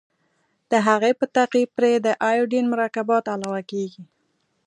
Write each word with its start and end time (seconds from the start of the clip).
د 0.71 0.73
هغې 0.87 1.11
په 1.19 1.25
تعقیب 1.35 1.69
پرې 1.77 1.91
د 2.05 2.07
ایوډین 2.29 2.65
مرکبات 2.73 3.23
علاوه 3.35 3.61
کیږي. 3.71 4.03